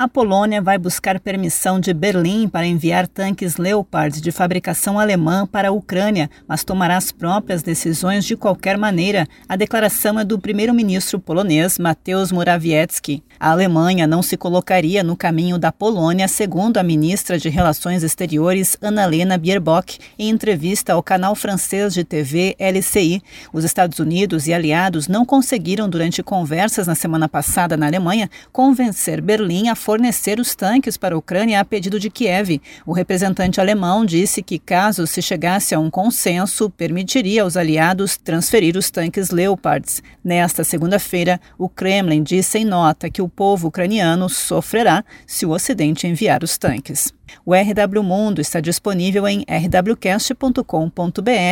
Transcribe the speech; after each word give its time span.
A 0.00 0.06
Polônia 0.06 0.62
vai 0.62 0.78
buscar 0.78 1.18
permissão 1.18 1.80
de 1.80 1.92
Berlim 1.92 2.46
para 2.46 2.64
enviar 2.64 3.08
tanques 3.08 3.56
Leopard 3.56 4.20
de 4.20 4.30
fabricação 4.30 4.96
alemã 4.96 5.44
para 5.44 5.70
a 5.70 5.72
Ucrânia, 5.72 6.30
mas 6.46 6.62
tomará 6.62 6.96
as 6.96 7.10
próprias 7.10 7.64
decisões 7.64 8.24
de 8.24 8.36
qualquer 8.36 8.78
maneira. 8.78 9.26
A 9.48 9.56
declaração 9.56 10.16
é 10.16 10.24
do 10.24 10.38
primeiro-ministro 10.38 11.18
polonês 11.18 11.80
Mateusz 11.80 12.30
Morawiecki. 12.30 13.24
A 13.40 13.50
Alemanha 13.50 14.06
não 14.06 14.22
se 14.22 14.36
colocaria 14.36 15.02
no 15.02 15.16
caminho 15.16 15.58
da 15.58 15.72
Polônia, 15.72 16.28
segundo 16.28 16.76
a 16.76 16.82
ministra 16.84 17.36
de 17.36 17.48
Relações 17.48 18.04
Exteriores 18.04 18.76
Annalena 18.80 19.36
Baerbock, 19.36 19.98
em 20.16 20.28
entrevista 20.28 20.92
ao 20.92 21.02
canal 21.02 21.34
francês 21.34 21.92
de 21.92 22.04
TV 22.04 22.54
LCI. 22.58 23.20
Os 23.52 23.64
Estados 23.64 23.98
Unidos 23.98 24.46
e 24.46 24.54
aliados 24.54 25.08
não 25.08 25.24
conseguiram, 25.24 25.88
durante 25.88 26.22
conversas 26.22 26.86
na 26.86 26.94
semana 26.94 27.28
passada 27.28 27.76
na 27.76 27.86
Alemanha, 27.86 28.30
convencer 28.52 29.20
Berlim 29.20 29.68
a 29.68 29.74
fornecer 29.88 30.38
os 30.38 30.54
tanques 30.54 30.98
para 30.98 31.14
a 31.14 31.18
Ucrânia 31.18 31.58
a 31.58 31.64
pedido 31.64 31.98
de 31.98 32.10
Kiev. 32.10 32.60
O 32.84 32.92
representante 32.92 33.58
alemão 33.58 34.04
disse 34.04 34.42
que, 34.42 34.58
caso 34.58 35.06
se 35.06 35.22
chegasse 35.22 35.74
a 35.74 35.80
um 35.80 35.88
consenso, 35.88 36.68
permitiria 36.68 37.42
aos 37.42 37.56
aliados 37.56 38.18
transferir 38.18 38.76
os 38.76 38.90
tanques 38.90 39.30
Leopards. 39.30 40.02
Nesta 40.22 40.62
segunda-feira, 40.62 41.40
o 41.56 41.70
Kremlin 41.70 42.22
disse 42.22 42.58
em 42.58 42.66
nota 42.66 43.08
que 43.08 43.22
o 43.22 43.30
povo 43.30 43.68
ucraniano 43.68 44.28
sofrerá 44.28 45.02
se 45.26 45.46
o 45.46 45.52
Ocidente 45.52 46.06
enviar 46.06 46.44
os 46.44 46.58
tanques. 46.58 47.10
O 47.46 47.54
RW 47.54 48.02
Mundo 48.02 48.42
está 48.42 48.60
disponível 48.60 49.26
em 49.26 49.42
rwcast.com.br 49.48 50.60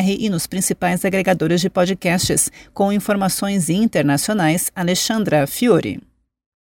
e 0.06 0.28
nos 0.28 0.46
principais 0.46 1.06
agregadores 1.06 1.62
de 1.62 1.70
podcasts. 1.70 2.52
Com 2.74 2.92
informações 2.92 3.70
internacionais, 3.70 4.70
Alexandra 4.77 5.46
Fiore. 5.46 6.02